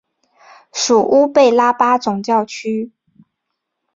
[0.73, 2.91] 属乌贝拉巴总教区。